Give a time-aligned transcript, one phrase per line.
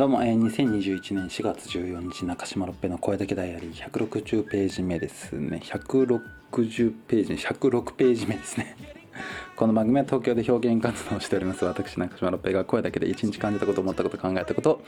[0.00, 5.60] どうも、えー、2021年4月14日中島六平の声だけダイアリー160ページ目ですね。
[5.62, 8.76] 160ページ106ページ目ですね。
[9.56, 14.82] この番組は東京で表現活動をしております私中島六平が声だけで一日感じたこと思ったこと考えたこと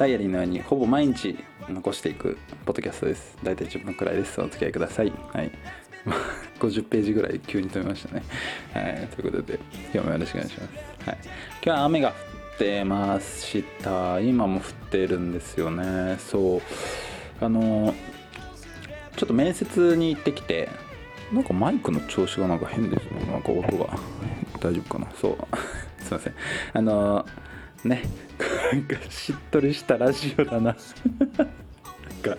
[0.00, 1.38] ダイアリーのようにほぼ毎日
[1.68, 3.38] 残していくポッドキャストです。
[3.44, 4.40] 大体10分くらいです。
[4.40, 5.12] お付き合いください。
[5.32, 5.52] はい。
[6.58, 8.24] 50ページぐらい急に止めましたね。
[8.74, 9.60] はい、ということで、
[9.94, 11.08] 今日もよろしくお願いします。
[11.08, 12.12] はい、今日は雨が
[12.56, 14.18] ってました。
[14.20, 16.16] 今も降ってるんですよね。
[16.18, 16.62] そう。
[17.38, 17.94] あの
[19.14, 20.70] ちょっと面接に行ってきて
[21.32, 23.30] なんかマイクの調子がなんか変ですね。
[23.30, 23.98] なんか音が。
[24.58, 25.06] 大丈夫かな。
[25.20, 25.36] そう。
[26.02, 26.34] すいません。
[26.72, 27.26] あの
[27.84, 28.02] ね。
[28.72, 30.60] なんかしっとりしたラジオだな。
[30.64, 30.76] なん
[32.22, 32.36] か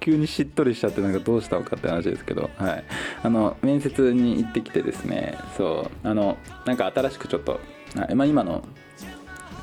[0.00, 2.84] 急にしっとりしちゃってなんかどうしたのかって話ですけど、はい、
[3.22, 5.38] あの面接に行ってきてですね。
[5.56, 6.08] そう。
[6.08, 7.60] あのなんか新しくちょっと、
[7.94, 8.64] まあ、今の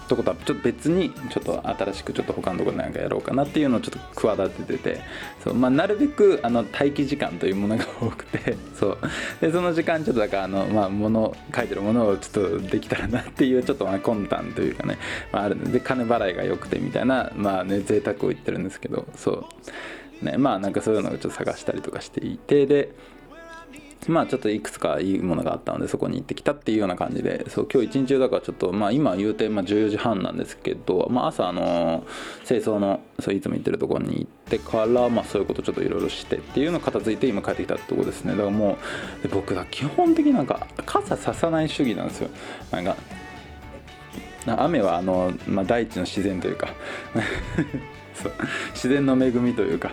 [0.07, 5.01] とことはちょっと別にちょっと新しくちょっと他のところなんかやろうかなっていうのをちょっと企ててて
[5.43, 8.97] そう、まあ、なるべくあの待機時間というものが多くて そう。
[9.41, 14.97] でその時間ちょっとだからあの、まあ、もの書いてるものをちょっとできたらなっていうちょっとまあ魂胆というかね、
[15.31, 19.47] まあ、あるので金払いが良くてみたいなまあね贅沢を言ってるんですけどそ
[20.21, 20.25] う。
[20.25, 22.89] ねまあなんかそういうのをちょっと探したりとかしていてで
[24.07, 32.05] まあちょっといくつかいいものがあったのでそこに行ってきたっていうような感じでそう今日一日中だからちょっとまあ今言うてまあ14時半なんですけど、まあ、朝あの
[32.45, 38.31] 清掃のそういつも行ってるところに行ってからまあそういうことちょっといろいろしてっていうのを片付いて今帰ってきたってとこですね。
[38.31, 38.77] だからも
[39.19, 42.29] うで僕は基本的になんか傘ささない主義なんですよ。
[42.71, 42.95] なんか
[44.55, 46.69] 雨はあの、まあ、大地の自然というか
[48.15, 48.33] そう
[48.73, 49.91] 自然の恵みというか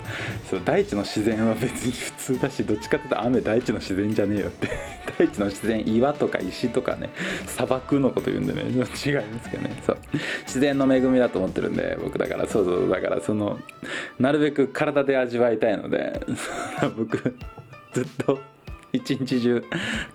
[0.49, 4.69] そう大地の自然は別に普通だしどっちかっていうと雨大地の自然じゃねえよって。
[5.19, 7.11] 大地の自然岩とか石とかね
[7.47, 8.63] 砂漠のこと言うんでね。
[8.63, 9.05] 違います
[9.51, 9.83] けどね。
[9.87, 9.99] そう。
[10.47, 12.47] 自然の恵みだと思ってるんで僕だから。
[12.47, 12.89] そうそう。
[12.89, 13.59] だからその
[14.19, 16.21] なるべく体で味わいたいので
[16.97, 17.37] 僕
[17.93, 18.41] ずっと
[18.93, 19.65] 一日中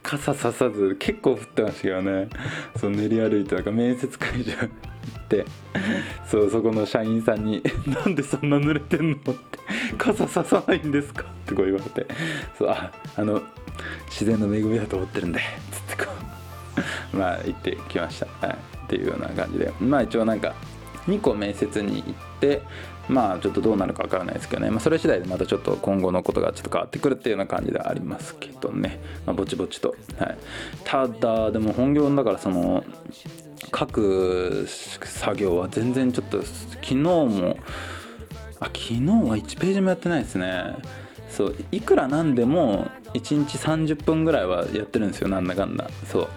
[0.01, 2.29] 傘ささず結構降ってましたけどね。
[2.77, 5.45] そう練り歩いてなんか面接会場行って
[6.25, 9.33] そうそこの社員さんに「なんでそんな濡れてんの?」って
[9.97, 12.07] 「傘ささないんですか?」ってこう言われて
[12.57, 13.41] 「そうあの
[14.09, 15.39] 自然の恵みだと思ってるんで」
[15.71, 16.29] つってこう。
[17.17, 19.71] まあ行ってきました、はい、っていうような感じで。
[19.79, 20.53] まあ一応なんか
[21.07, 22.61] 2個面接に行って
[23.07, 30.37] まあちょっとどうなるかわからないですけどね、まあ、それ次第でまたちょっと今後のことがちょっと変わってくるっていうような感じではありますけどね、まあ、ぼちぼちと、はい、
[30.83, 32.83] ただでも本業だからその
[33.75, 37.57] 書く作業は全然ちょっと昨日も
[38.59, 40.75] あ昨日は1ページもやってないですね。
[41.29, 45.89] そういくらなんでも1日30分ぐらいはやってるんですよなんだかんだ。
[46.05, 46.29] そう。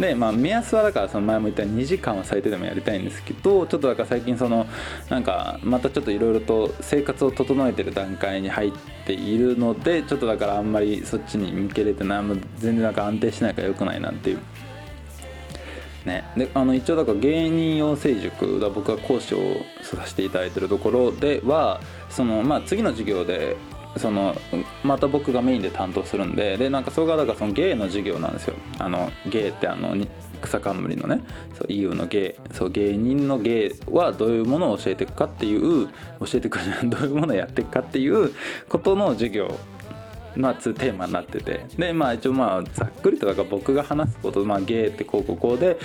[0.00, 4.66] でまあ目安はだからその前も言ったように2時間は最低でもやりたいんですけどちょっとだから最近その
[5.08, 8.72] なんかまたちょっといろいろと生活を整えてる段階に入っ
[9.06, 12.24] ているのでちょっとだからあんまりそっちに向けれてない
[12.58, 14.38] 全然なんか安定しないからよくないなっていう。
[16.04, 19.38] ね、であの一応だから芸人養成塾だ僕が講師を
[19.82, 23.56] させていただいてるところではその、まあ、次の授業で
[23.98, 24.34] その
[24.82, 28.54] また僕がメインで担当するんででなんかそれがだからその芸の授業なんですよ。
[28.78, 29.96] あの芸ってあの
[30.40, 31.20] 草冠のね
[31.54, 35.88] そう EU の芸そう芸人の芸はどういうものを教えていくかっていう
[36.20, 38.32] 教えていくじゃないどういうものをやっていくかっていう
[38.68, 39.58] ことの授業
[40.36, 41.64] まあ、テーマになってて。
[41.76, 45.78] でまあ一応まあざっくりとだから僕が話すこと、まあ、ゲイってこうこうこうで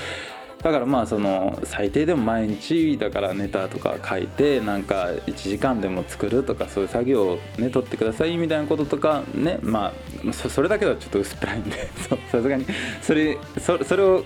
[0.63, 9.93] だからまあその最低でも毎日だからネタとか書いてなんか1時間でも作るとかそういう作業をね取ってくださいみたいなこととかねま
[10.27, 11.89] あそれだけではちょっと薄っぺらいんで。
[12.31, 12.65] さすがに
[13.01, 14.23] それそそれを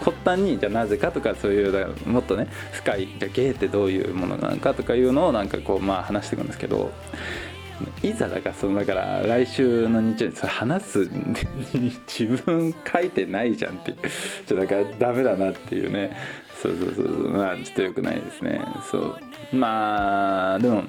[0.00, 6.92] 発端にじゃあなぜかとかそういうもっとね深いじゃあゲイってどういうものなのかとかいうのをなんかこうまあ話していくんですけど。
[8.02, 10.98] いざだからそのだから来週の日曜にそれ話す
[12.06, 13.94] 自分書いてないじゃんって
[14.46, 16.16] ちょだからダメだなっていうね。
[16.62, 17.30] そうそうそうそう。
[17.30, 18.60] まあちょっとよくないですね。
[18.90, 19.56] そう。
[19.56, 20.84] まあでも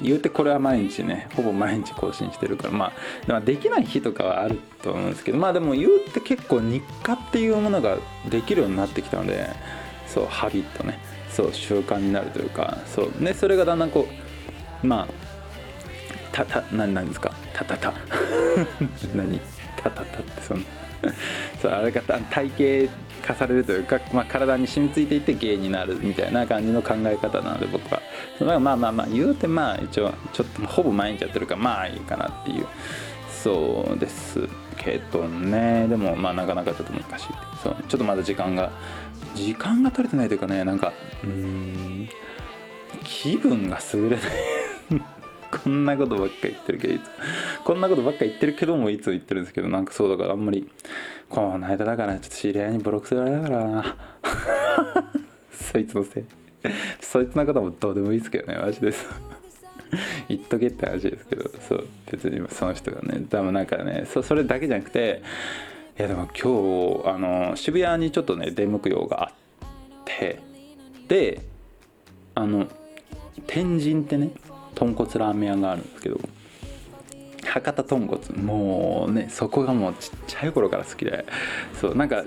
[0.00, 2.72] 言うてこれは毎日ねほぼ毎日更新してるから。
[2.72, 2.92] ま
[3.28, 7.98] あできない日とかはあると思うんですけどまあでも言うて結構日課っていうものが
[8.28, 9.50] できるようになってきたので
[10.06, 10.98] そうハビットね。
[11.30, 12.78] そう習慣になるというか。
[12.86, 13.22] そう。
[13.22, 14.08] ねそれがだんだんこ
[14.82, 15.29] うまあ
[16.32, 17.32] たた何なんですか？
[17.52, 17.92] たたた。
[19.14, 19.40] 何？
[19.76, 20.60] たたたってその
[21.62, 22.92] そうあれが体型
[23.26, 28.00] 化されるというか、まあ、体に染みついていって芸になるみたいな感じの考え方なので僕は。
[28.40, 32.66] まあまあまあまあ言うてまあ一応ちょっとほぼ毎日やってるからまあいいかなっていう。
[33.30, 34.46] そうです
[34.76, 35.86] けどね。
[35.88, 37.26] でもまあなかなかちょっと難しい。
[37.62, 38.70] そうちょっとまだ時間が
[39.34, 40.92] 時間が取れてないというかねなんか
[41.24, 42.08] うん
[43.04, 44.26] 気分が優れない。
[45.64, 47.02] こんなことばっか言ってるけどいつ
[47.64, 50.68] こんなことばっか言ってるけどもいつも言ってるんですけどなんかそうだからあんまり
[51.28, 53.96] この間だからちょっと知り合いにボロックソ言われたからな。
[55.52, 56.24] そいつのせい。
[57.00, 59.06] そいつのこともどうでもいいですけどねマジです。
[60.28, 65.22] 言っとけって話ですけどそう別にその人がね多分なんかねそそれだけじゃなくて
[65.98, 69.64] いやでも今日あの渋谷にちょっとね出向く用があっ
[70.04, 70.40] て
[71.08, 71.42] で
[72.34, 72.66] あの
[73.46, 74.30] 天神ってね
[74.74, 76.18] 豚骨ラーメン屋があるんですけど
[77.44, 78.42] 博多豚骨。
[78.42, 81.24] もうねそこがもうちっちゃい頃から好きで。
[81.80, 82.24] そうなんか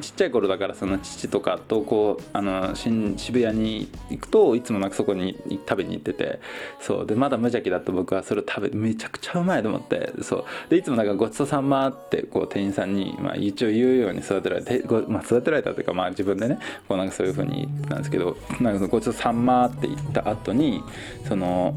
[0.00, 5.38] ちっちゃい頃だからその父とかとこうあの新渋谷に行くといつもなんかそこに
[5.68, 6.40] 食べに行ってて。
[6.80, 7.06] そう。
[7.06, 10.12] でまだ無邪気だった僕はそれを食べめちゃくちゃうまいと思って。
[10.22, 10.44] そう。
[10.70, 20.82] でいつもなんかごちそうさまってこう店員さんに、まあ、一応言うように育てられてご、 まあ、育てられたというかまあ自分でねこうなんかそういうふうに言ったんですけど なんかそのごちそうさまって言った後に
[21.26, 21.74] その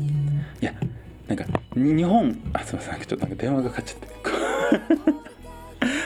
[0.62, 0.74] いや
[1.28, 1.46] なんか
[1.76, 5.37] 日本あすいませんちょっとなんか電話がかかっちゃって。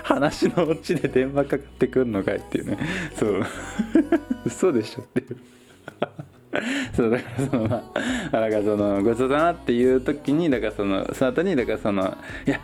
[0.04, 2.78] 話のオチで電話かかってくんのかいっていうね。
[3.16, 3.46] そう。
[4.46, 5.38] 嘘でしょっていう。
[6.94, 7.84] そうだからそのま
[8.32, 12.60] あだからそのごちそうさまっていう時にだからそのその後にだからそのいや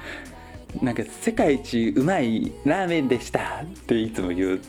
[0.82, 4.60] なんか世界一うまいラーメンでしたっていつも言う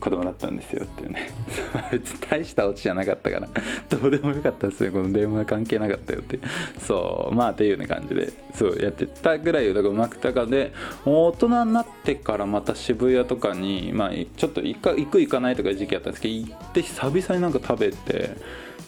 [0.00, 1.30] 子供だったんですよっていうね。
[2.30, 3.48] 大したオチじゃなかったから。
[3.88, 6.38] どうでもよかったですねこの電話関係なかったよって。
[6.78, 7.34] そう。
[7.34, 8.32] まあっていうような感じで。
[8.54, 10.72] そうやってたぐらいだからうまくたかで
[11.04, 18.30] 大人になってからまた渋谷とかにまあちょっと行か行く行かないとか時期あったんですけど行って久々になんか食べて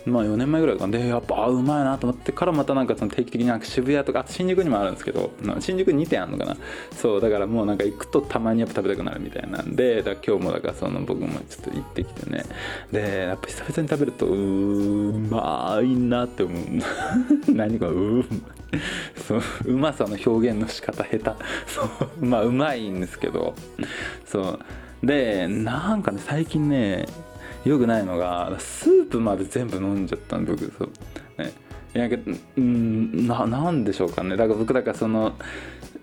[0.09, 0.99] まあ4年前ぐらいかな。
[0.99, 6.57] でやっぱあうまいなと思ってからまたなんかその定期的にな渋谷とかあと新宿にもあるんですけど新宿に2店あるのかな。
[6.93, 12.45] そうだからもうなんか行くとたまにやっぱ食べたくなるみたいなんでだ今日もだからその僕もちょっと行ってきてね。
[12.93, 16.63] でやっぱ久々に食べるとうまいなって思う。
[17.53, 18.25] 何かう
[19.17, 21.25] そううまさの表現の仕方下手。
[21.67, 21.83] そ
[22.21, 23.55] うまあうまいんですけど。
[24.25, 24.59] そう。
[25.03, 27.07] でなんかね最近ね
[27.65, 30.91] よくないのがスープまで全部飲んじゃったん僕そう
[31.43, 31.53] ね。
[31.95, 32.09] いや
[32.57, 34.37] うんななんでしょうかね。
[34.37, 35.35] だから僕だからその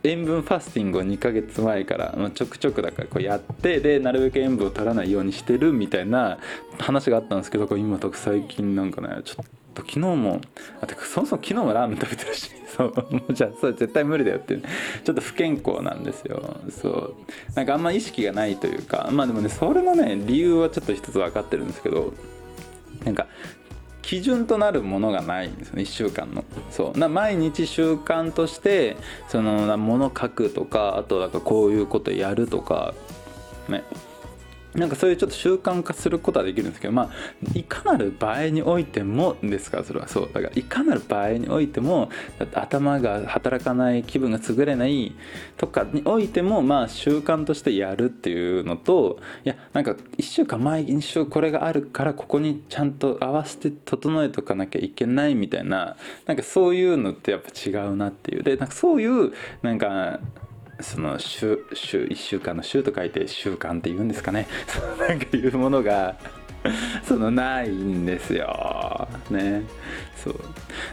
[0.04, 6.38] 塩分ファスティングを2ヶ月前から、まあ、ちょくちょくだからこうやってでなるべく塩分を取らないようにしてるみたいな
[6.80, 10.42] 話があったんですけど今と最近なんかねちょっと昨日も
[10.81, 16.57] あてそもそも昨日もラーメン食べてるしそうもうじゃあそれ絶対無理だよってちょっと不健康なんですよ。
[16.69, 17.16] そう。
[17.54, 22.13] なんかあんま意識がないというかまあでもねそれのね理由はちょっと一つ分かってるんですけど
[23.04, 23.27] なんか
[24.01, 26.44] 基準となるものがないんですよね1週間の。
[26.71, 27.00] そう。
[27.00, 28.98] な毎日習慣として
[29.30, 32.94] そのもの書くとかあとなんかこういうことやるとか
[33.69, 33.83] ね。
[34.75, 37.10] なんかそういうちょっと習慣化することはできるんですけどまあ
[37.54, 40.07] いかなる場合においてもですからそれは。
[40.07, 40.30] そう。
[40.33, 42.10] だからいかなる場合においても
[42.54, 45.13] 頭が働かない気分が優れない
[45.57, 55.95] とかにおいてもまあ習慣としてやるっていうのといやなんか1週間前に週これがあるからここにちゃんと合わせて整えとかなきゃいけないみたいな
[56.25, 58.44] なんかそういうのってやっぱ違うなっていう。
[58.44, 60.19] でなんかそういうなんか
[60.80, 64.48] その週週1週間の週と書いて習慣って言うんですかね。
[65.00, 66.16] なんかいうものが
[67.04, 69.07] そのないんですよ。
[69.30, 69.63] ね。
[70.16, 70.33] そう。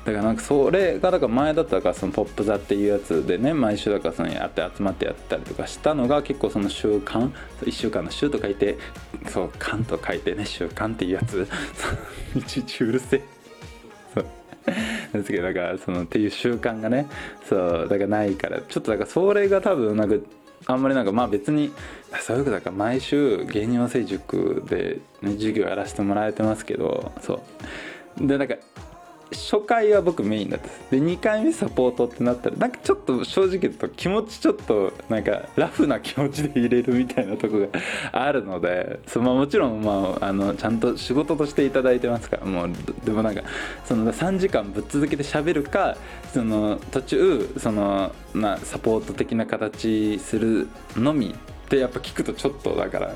[0.05, 7.31] だからなんかそれがだから前だったからそのポップ座っていうやつでね毎週だからそのやって集まってやったりとかしたのが結構その習慣
[7.63, 8.77] 1週間の週と書いて
[9.29, 11.49] そう「間」と書いてね習慣っていうやつ。
[12.37, 13.43] いちいちうるせえ。
[15.21, 17.07] ですけどだからそのっていう習慣がね
[17.49, 18.61] そうだからないから。
[18.61, 20.17] ちょっとだからそれが多分なんか
[20.67, 21.73] あんまりなんかまあ別に
[22.21, 27.43] そういうことだから毎週芸人養成塾で、ね、授業やらせてもらえてますけどそ
[28.21, 28.27] う。
[28.27, 28.55] でなんか
[29.33, 30.69] 初回は僕メインだった。
[30.91, 37.67] で2回目サポートってなったらなんかちょっと正直言うと気持ちちょっとなんかラフな気持ちで入れるみたいなとこが
[38.13, 42.71] あるのでそまあ、もちろん、まあ、あのちゃんと仕事としていただいてますからもう
[43.05, 43.43] でもなんか
[43.85, 45.97] その3時間ぶっ続けて喋るか
[46.33, 53.15] その途中その、まあ、サポート的な形するのみってやっぱ聞くとちょっとだから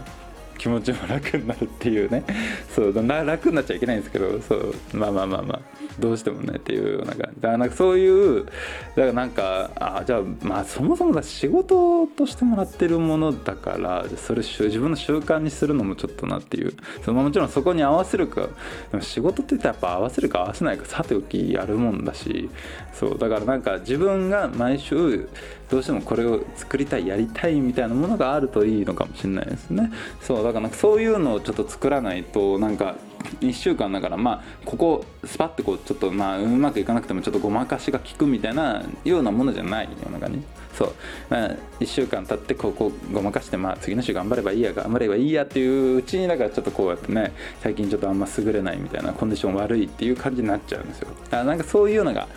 [0.59, 2.25] 気持ちも楽になるっていうね。
[2.75, 4.75] そう楽になっちゃいけないんですけどそう。
[4.93, 5.61] まあまあまあまあ。
[5.99, 8.53] どうしてもねっていうようなんかだからなんかそういうだか
[8.97, 16.75] らなんかあじゃあまあそもそもだ仕事としてもらってるものだからそれ自分の習慣にするのもちょっとなっていう。
[17.05, 18.43] そのもちろんそこに合わせるか
[18.91, 22.51] でも仕事って言ったらやっぱ合わせるか合わせないかさておきやるもんだし。
[22.93, 23.19] そう。
[23.19, 25.29] だからなんか自分が毎週
[25.71, 29.93] どうしてもこれを作りたいやりたいみたいなものがあるといいのかもしれないですね。
[30.21, 30.45] そう。
[30.47, 32.97] だからなんかそういうのをちょっと作らないとなんか
[33.41, 40.43] 1週間だからまあここスパッてこうちょっとまあうまくいかなくてもちょっとごまかしが効くみたいなようなものじゃないような感じ。
[40.77, 40.93] そう、
[41.31, 41.51] まあ、
[41.81, 51.09] 1週間経ってここごまかしてまあ次の週頑張ればいいや頑張ればいいやっていううちにだからちょっとこうやってね最近ちょっとあんま優れないみたいなコンディション悪いっていう感じになっちゃうんですよ。
[51.25, 52.29] だからなんかそういうのが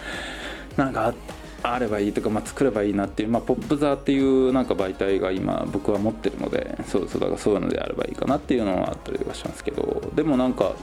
[0.78, 10.74] なんかあってあればいいとか、まあ、作ればいいなっていう、まあ、ポップザーっていうなんか媒体が今僕は持ってるのでそうそうだからそういうのであればいいかなっていうのはあったりはしますけどでもなんか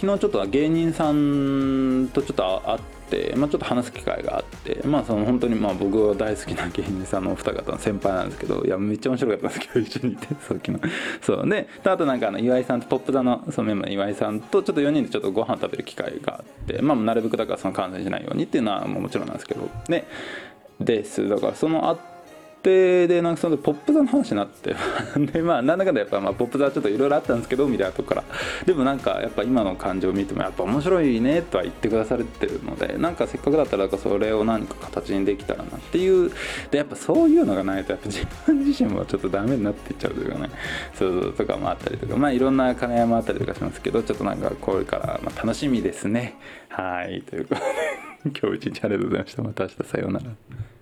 [0.00, 10.78] 昨日ちょっと芸人さんとちょっと会って、まあ、ちょっと話す機会があってまあその本当にまあ僕が大好きな芸人さんのお二方の先輩なんですけどいやめっちゃ面白かったんですけど一緒にいてさっきの
[11.20, 11.48] そう。
[11.48, 19.68] であとなんかあの岩井さんとポップ座のそのメンバーの岩井さんとちょっと4人でちょっとご飯食べる機会があってまあなるべくだからその感染しないようにっていうのはもちろんなんですけど。
[19.88, 20.06] ね
[20.78, 21.28] です。
[21.28, 22.17] だからその後
[22.62, 24.74] でなんかそのポップ座の話になって
[25.32, 28.24] でまあなんだかんだやっぱまあポップ座はちょっといろいろあったんですけどみたいなとこから。
[28.66, 36.30] でもなんかやっぱ今の感情を見てもやっぱ面白いねとは言ってくだされてるのでなんかせっかくだったらそれを何か形にできたらなっていう。
[36.70, 40.50] でやっぱそういうのがないとやっぱ自分自身もちょっとダメになっていっちゃうというかね。
[40.94, 46.36] そうそうとかもあったりとかまあいろんな金山あったりとかしますけどちょっとなんかこれからまあ楽しみですね。
[46.68, 47.22] はい。
[47.22, 47.68] ということで
[48.40, 49.42] 今日一日ありがとうございました。
[49.42, 50.77] また明日さようなら。